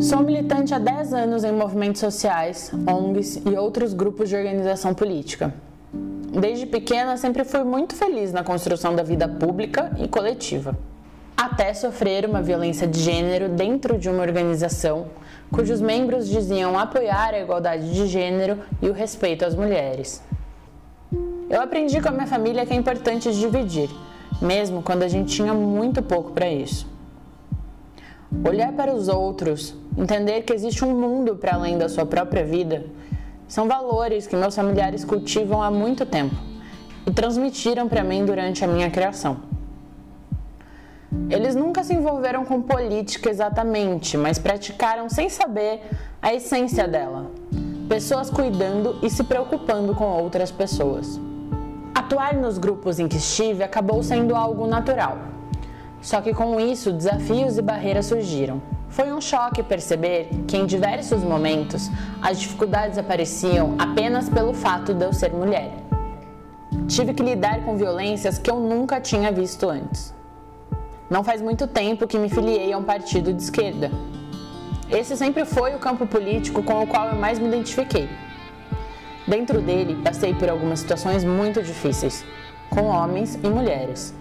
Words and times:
Sou 0.00 0.22
militante 0.22 0.72
há 0.72 0.78
10 0.78 1.12
anos 1.12 1.44
em 1.44 1.52
movimentos 1.52 2.00
sociais, 2.00 2.70
ONGs 2.86 3.42
e 3.44 3.56
outros 3.56 3.92
grupos 3.92 4.28
de 4.28 4.36
organização 4.36 4.94
política. 4.94 5.52
Desde 6.40 6.66
pequena, 6.66 7.16
sempre 7.16 7.44
fui 7.44 7.64
muito 7.64 7.94
feliz 7.94 8.32
na 8.32 8.44
construção 8.44 8.94
da 8.94 9.02
vida 9.02 9.26
pública 9.26 9.90
e 9.98 10.06
coletiva. 10.06 10.76
Até 11.36 11.74
sofrer 11.74 12.24
uma 12.24 12.40
violência 12.40 12.86
de 12.86 12.98
gênero 12.98 13.50
dentro 13.50 13.98
de 13.98 14.08
uma 14.08 14.22
organização 14.22 15.08
cujos 15.52 15.82
membros 15.82 16.26
diziam 16.26 16.78
apoiar 16.78 17.34
a 17.34 17.38
igualdade 17.38 17.92
de 17.92 18.06
gênero 18.06 18.58
e 18.80 18.88
o 18.88 18.92
respeito 18.92 19.44
às 19.44 19.54
mulheres. 19.54 20.22
Eu 21.50 21.60
aprendi 21.60 22.00
com 22.00 22.08
a 22.08 22.12
minha 22.12 22.26
família 22.26 22.64
que 22.64 22.72
é 22.72 22.76
importante 22.76 23.30
dividir, 23.32 23.90
mesmo 24.40 24.82
quando 24.82 25.02
a 25.02 25.08
gente 25.08 25.34
tinha 25.34 25.52
muito 25.52 26.02
pouco 26.02 26.32
para 26.32 26.48
isso. 26.48 26.88
Olhar 28.42 28.72
para 28.72 28.94
os 28.94 29.06
outros, 29.06 29.74
entender 29.96 30.42
que 30.42 30.54
existe 30.54 30.84
um 30.84 30.98
mundo 30.98 31.36
para 31.36 31.54
além 31.54 31.76
da 31.76 31.88
sua 31.88 32.06
própria 32.06 32.44
vida, 32.44 32.86
são 33.46 33.68
valores 33.68 34.26
que 34.26 34.34
meus 34.34 34.56
familiares 34.56 35.04
cultivam 35.04 35.62
há 35.62 35.70
muito 35.70 36.04
tempo 36.04 36.34
e 37.06 37.10
transmitiram 37.12 37.88
para 37.88 38.02
mim 38.02 38.24
durante 38.24 38.64
a 38.64 38.68
minha 38.68 38.90
criação. 38.90 39.55
Eles 41.30 41.54
nunca 41.54 41.82
se 41.82 41.94
envolveram 41.94 42.44
com 42.44 42.60
política 42.62 43.30
exatamente, 43.30 44.16
mas 44.16 44.38
praticaram 44.38 45.08
sem 45.08 45.28
saber 45.28 45.82
a 46.22 46.32
essência 46.34 46.86
dela. 46.86 47.30
Pessoas 47.88 48.30
cuidando 48.30 48.98
e 49.02 49.10
se 49.10 49.24
preocupando 49.24 49.94
com 49.94 50.04
outras 50.04 50.50
pessoas. 50.50 51.20
Atuar 51.94 52.34
nos 52.34 52.58
grupos 52.58 52.98
em 52.98 53.08
que 53.08 53.16
estive 53.16 53.62
acabou 53.62 54.02
sendo 54.02 54.34
algo 54.34 54.66
natural 54.66 55.18
só 56.06 56.20
que 56.20 56.32
com 56.32 56.60
isso, 56.60 56.92
desafios 56.92 57.58
e 57.58 57.62
barreiras 57.62 58.06
surgiram. 58.06 58.62
Foi 58.88 59.12
um 59.12 59.20
choque 59.20 59.60
perceber 59.60 60.28
que 60.46 60.56
em 60.56 60.64
diversos 60.64 61.20
momentos 61.24 61.90
as 62.22 62.38
dificuldades 62.38 62.96
apareciam 62.96 63.74
apenas 63.76 64.28
pelo 64.28 64.54
fato 64.54 64.94
de 64.94 65.04
eu 65.04 65.12
ser 65.12 65.32
mulher. 65.32 65.72
Tive 66.86 67.12
que 67.12 67.24
lidar 67.24 67.64
com 67.64 67.76
violências 67.76 68.38
que 68.38 68.48
eu 68.48 68.60
nunca 68.60 69.00
tinha 69.00 69.32
visto 69.32 69.68
antes. 69.68 70.14
Não 71.08 71.22
faz 71.22 71.40
muito 71.40 71.68
tempo 71.68 72.06
que 72.06 72.18
me 72.18 72.28
filiei 72.28 72.72
a 72.72 72.78
um 72.78 72.82
partido 72.82 73.32
de 73.32 73.40
esquerda. 73.40 73.92
Esse 74.90 75.16
sempre 75.16 75.44
foi 75.44 75.72
o 75.74 75.78
campo 75.78 76.04
político 76.04 76.64
com 76.64 76.82
o 76.82 76.86
qual 76.86 77.08
eu 77.10 77.14
mais 77.14 77.38
me 77.38 77.46
identifiquei. 77.46 78.08
Dentro 79.24 79.60
dele, 79.60 80.00
passei 80.02 80.34
por 80.34 80.48
algumas 80.48 80.80
situações 80.80 81.22
muito 81.22 81.62
difíceis, 81.62 82.24
com 82.70 82.86
homens 82.86 83.36
e 83.36 83.48
mulheres. 83.48 84.12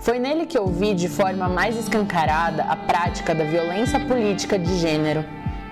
Foi 0.00 0.18
nele 0.18 0.44
que 0.44 0.58
eu 0.58 0.66
vi 0.66 0.92
de 0.92 1.08
forma 1.08 1.48
mais 1.48 1.76
escancarada 1.76 2.62
a 2.64 2.76
prática 2.76 3.34
da 3.34 3.44
violência 3.44 4.00
política 4.00 4.58
de 4.58 4.76
gênero 4.76 5.24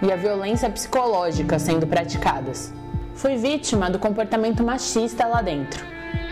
e 0.02 0.10
a 0.10 0.16
violência 0.16 0.70
psicológica 0.70 1.58
sendo 1.58 1.86
praticadas. 1.86 2.72
Fui 3.14 3.36
vítima 3.36 3.90
do 3.90 3.98
comportamento 3.98 4.64
machista 4.64 5.26
lá 5.26 5.42
dentro 5.42 5.84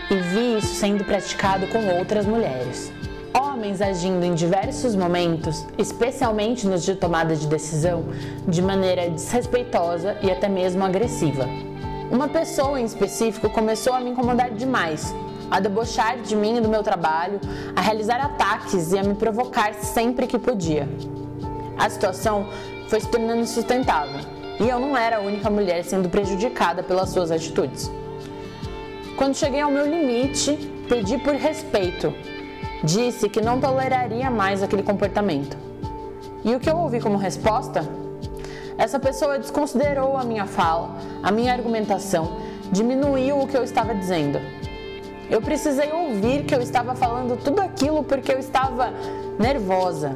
e 0.09 0.15
vi 0.15 0.57
isso 0.57 0.73
sendo 0.75 1.03
praticado 1.03 1.67
com 1.67 1.85
outras 1.97 2.25
mulheres. 2.25 2.96
Homens 3.33 3.81
agindo 3.81 4.23
em 4.23 4.33
diversos 4.33 4.95
momentos, 4.95 5.65
especialmente 5.77 6.67
nos 6.67 6.83
de 6.83 6.95
tomada 6.95 7.35
de 7.35 7.47
decisão, 7.47 8.05
de 8.47 8.61
maneira 8.61 9.09
desrespeitosa 9.09 10.17
e 10.21 10.31
até 10.31 10.47
mesmo 10.47 10.83
agressiva. 10.83 11.45
Uma 12.11 12.27
pessoa 12.27 12.79
em 12.79 12.85
específico 12.85 13.49
começou 13.49 13.93
a 13.93 13.99
me 13.99 14.11
incomodar 14.11 14.51
demais 14.51 15.13
a 15.49 15.59
debochar 15.59 16.19
de 16.19 16.35
mim 16.35 16.57
e 16.57 16.61
do 16.61 16.69
meu 16.69 16.83
trabalho, 16.83 17.39
a 17.75 17.81
realizar 17.81 18.19
ataques 18.19 18.91
e 18.91 18.99
a 18.99 19.03
me 19.03 19.15
provocar 19.15 19.73
sempre 19.75 20.27
que 20.27 20.37
podia. 20.37 20.87
A 21.77 21.89
situação 21.89 22.47
foi 22.89 22.99
se 22.99 23.07
tornando 23.07 23.41
insustentável 23.41 24.19
e 24.59 24.67
eu 24.67 24.79
não 24.79 24.97
era 24.97 25.17
a 25.17 25.21
única 25.21 25.49
mulher 25.49 25.83
sendo 25.83 26.09
prejudicada 26.09 26.81
pelas 26.83 27.09
suas 27.09 27.31
atitudes. 27.31 27.91
Quando 29.15 29.35
cheguei 29.35 29.61
ao 29.61 29.71
meu 29.71 29.85
limite, 29.85 30.53
pedi 30.87 31.17
por 31.17 31.33
respeito. 31.33 32.13
Disse 32.83 33.27
que 33.29 33.41
não 33.41 33.59
toleraria 33.59 34.29
mais 34.29 34.61
aquele 34.61 34.83
comportamento. 34.83 35.57
E 36.43 36.55
o 36.55 36.59
que 36.59 36.69
eu 36.69 36.77
ouvi 36.77 36.99
como 36.99 37.17
resposta? 37.17 37.87
Essa 38.77 38.99
pessoa 38.99 39.39
desconsiderou 39.39 40.15
a 40.15 40.23
minha 40.23 40.45
fala, 40.45 40.95
a 41.23 41.31
minha 41.31 41.51
argumentação, 41.51 42.37
diminuiu 42.71 43.39
o 43.39 43.47
que 43.47 43.57
eu 43.57 43.63
estava 43.63 43.95
dizendo 43.95 44.39
eu 45.29 45.41
precisei 45.41 45.91
ouvir 45.91 46.45
que 46.45 46.55
eu 46.55 46.61
estava 46.61 46.95
falando 46.95 47.37
tudo 47.43 47.59
aquilo 47.59 48.01
porque 48.01 48.31
eu 48.31 48.39
estava 48.39 48.93
nervosa. 49.37 50.15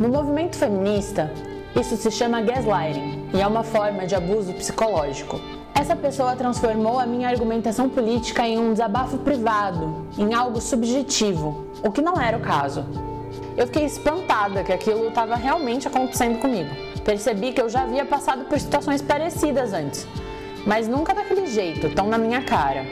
No 0.00 0.08
movimento 0.08 0.56
feminista, 0.56 1.30
isso 1.78 1.96
se 1.96 2.10
chama 2.10 2.42
gaslighting 2.42 3.28
e 3.32 3.40
é 3.40 3.46
uma 3.46 3.62
forma 3.62 4.04
de 4.04 4.16
abuso 4.16 4.52
psicológico. 4.54 5.40
Essa 5.74 5.94
pessoa 5.94 6.34
transformou 6.34 6.98
a 6.98 7.06
minha 7.06 7.28
argumentação 7.28 7.88
política 7.88 8.46
em 8.46 8.58
um 8.58 8.72
desabafo 8.72 9.18
privado, 9.18 10.06
em 10.18 10.34
algo 10.34 10.60
subjetivo, 10.60 11.64
o 11.82 11.90
que 11.90 12.00
não 12.00 12.20
era 12.20 12.36
o 12.36 12.40
caso. 12.40 12.84
Eu 13.56 13.66
fiquei 13.66 13.84
espantada 13.84 14.62
que 14.62 14.72
aquilo 14.72 15.08
estava 15.08 15.34
realmente 15.36 15.86
acontecendo 15.86 16.38
comigo. 16.38 16.70
Percebi 17.04 17.52
que 17.52 17.60
eu 17.60 17.68
já 17.68 17.82
havia 17.82 18.04
passado 18.04 18.44
por 18.44 18.58
situações 18.58 19.02
parecidas 19.02 19.72
antes, 19.72 20.06
mas 20.66 20.88
nunca 20.88 21.14
daquele 21.14 21.46
jeito, 21.46 21.90
tão 21.94 22.06
na 22.08 22.16
minha 22.16 22.42
cara. 22.42 22.86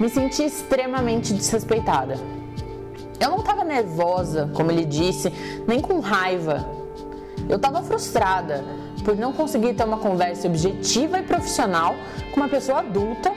Me 0.00 0.08
senti 0.08 0.42
extremamente 0.44 1.32
desrespeitada. 1.32 2.16
Eu 3.20 3.30
não 3.30 3.38
estava 3.38 3.62
nervosa, 3.62 4.50
como 4.54 4.70
ele 4.72 4.84
disse, 4.84 5.32
nem 5.68 5.80
com 5.80 6.00
raiva. 6.00 6.66
Eu 7.48 7.56
estava 7.56 7.82
frustrada 7.82 8.64
por 9.04 9.16
não 9.16 9.32
conseguir 9.32 9.74
ter 9.74 9.84
uma 9.84 9.98
conversa 9.98 10.48
objetiva 10.48 11.18
e 11.18 11.22
profissional 11.22 11.94
com 12.32 12.40
uma 12.40 12.48
pessoa 12.48 12.80
adulta 12.80 13.30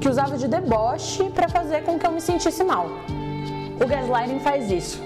que 0.00 0.08
usava 0.08 0.36
de 0.36 0.48
deboche 0.48 1.30
para 1.30 1.48
fazer 1.48 1.82
com 1.82 1.98
que 1.98 2.06
eu 2.06 2.12
me 2.12 2.20
sentisse 2.20 2.62
mal. 2.64 2.88
O 3.82 3.86
gaslighting 3.86 4.40
faz 4.40 4.70
isso. 4.70 5.02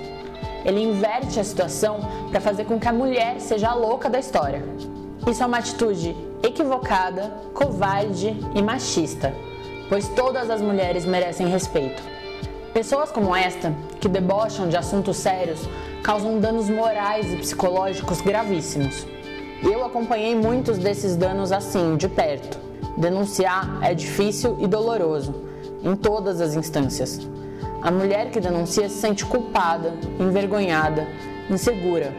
Ele 0.65 0.83
inverte 0.83 1.39
a 1.39 1.45
situação 1.45 2.01
para 2.31 2.41
fazer 2.41 2.65
com 2.65 2.79
que 2.79 2.89
a 2.89 2.93
mulher 2.93 3.41
seja 3.41 3.69
a 3.69 3.75
louca 3.75 4.11
da 4.11 4.19
história. 4.19 4.63
Isso 5.27 5.43
é 5.43 5.47
uma 5.47 5.59
atitude 5.59 6.17
equivocada, 6.43 7.33
covarde 7.55 8.37
e 8.55 8.63
machista 8.63 9.33
pois 9.89 10.09
todas 10.09 10.51
as 10.51 10.61
mulheres 10.61 11.05
merecem 11.05 11.49
respeito. 11.49 12.03
Pessoas 12.73 13.11
como 13.11 13.35
esta, 13.35 13.73
que 14.01 14.09
debocham 14.09 14.69
de 14.69 14.77
assuntos 14.77 15.17
sérios, 15.17 15.61
causam 16.03 16.39
danos 16.39 16.69
morais 16.69 17.33
e 17.33 17.37
psicológicos 17.37 18.21
gravíssimos. 18.21 19.07
Eu 19.63 19.85
acompanhei 19.85 20.35
muitos 20.35 20.77
desses 20.79 21.17
danos 21.17 21.53
assim, 21.53 21.97
de 21.97 22.09
perto. 22.09 22.59
Denunciar 22.97 23.79
é 23.83 23.95
difícil 23.95 24.59
e 24.61 24.67
doloroso, 24.67 25.35
em 25.83 25.97
todas 25.97 26.41
as 26.41 26.55
instâncias. 26.55 27.27
A 27.87 27.91
mulher 27.91 28.31
que 28.31 28.39
denuncia 28.39 28.87
se 28.91 28.97
sente 28.97 29.25
culpada, 29.25 29.95
envergonhada, 30.21 31.09
insegura. 31.49 32.13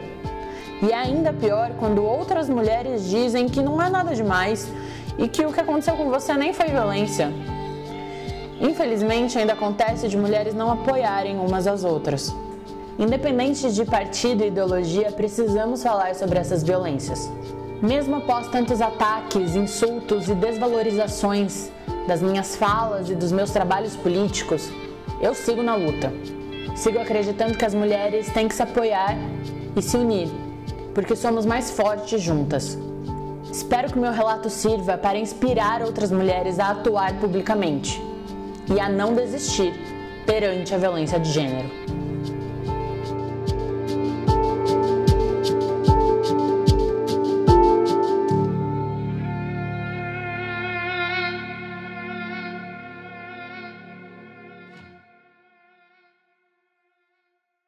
E 0.82 0.90
é 0.90 0.96
ainda 0.96 1.32
pior 1.32 1.70
quando 1.78 2.02
outras 2.02 2.48
mulheres 2.48 3.08
dizem 3.08 3.48
que 3.48 3.62
não 3.62 3.80
é 3.80 3.88
nada 3.88 4.12
demais 4.14 4.68
e 5.16 5.28
que 5.28 5.46
o 5.46 5.52
que 5.52 5.60
aconteceu 5.60 5.94
com 5.94 6.10
você 6.10 6.34
nem 6.34 6.52
foi 6.52 6.66
violência, 6.68 7.32
Infelizmente, 8.60 9.38
ainda 9.38 9.52
acontece 9.52 10.08
de 10.08 10.16
mulheres 10.16 10.52
não 10.52 10.70
apoiarem 10.70 11.38
umas 11.38 11.66
às 11.66 11.84
outras. 11.84 12.34
Independente 12.98 13.72
de 13.72 13.84
partido 13.84 14.42
e 14.42 14.48
ideologia, 14.48 15.12
precisamos 15.12 15.82
falar 15.82 16.14
sobre 16.16 16.40
essas 16.40 16.64
violências. 16.64 17.30
Mesmo 17.80 18.16
após 18.16 18.48
tantos 18.48 18.80
ataques, 18.80 19.54
insultos 19.54 20.28
e 20.28 20.34
desvalorizações 20.34 21.70
das 22.08 22.20
minhas 22.20 22.56
falas 22.56 23.08
e 23.08 23.14
dos 23.14 23.30
meus 23.30 23.52
trabalhos 23.52 23.94
políticos, 23.94 24.68
eu 25.20 25.34
sigo 25.34 25.62
na 25.62 25.74
luta. 25.74 26.12
Sigo 26.76 26.98
acreditando 26.98 27.58
que 27.58 27.64
as 27.64 27.74
mulheres 27.74 28.30
têm 28.30 28.46
que 28.46 28.54
se 28.54 28.62
apoiar 28.62 29.16
e 29.74 29.82
se 29.82 29.96
unir, 29.96 30.28
porque 30.94 31.16
somos 31.16 31.44
mais 31.44 31.70
fortes 31.70 32.20
juntas. 32.20 32.78
Espero 33.50 33.92
que 33.92 33.98
meu 33.98 34.12
relato 34.12 34.48
sirva 34.48 34.96
para 34.96 35.18
inspirar 35.18 35.82
outras 35.82 36.12
mulheres 36.12 36.58
a 36.58 36.70
atuar 36.70 37.14
publicamente 37.18 38.00
e 38.72 38.78
a 38.78 38.88
não 38.88 39.14
desistir 39.14 39.72
perante 40.26 40.74
a 40.74 40.78
violência 40.78 41.18
de 41.18 41.32
gênero. 41.32 41.97